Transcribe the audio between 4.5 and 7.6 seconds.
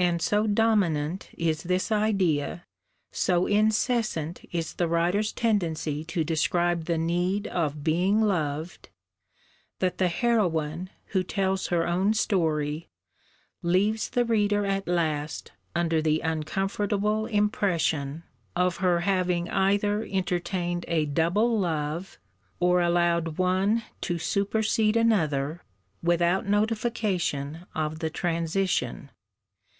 is the writer's tendency to describe the need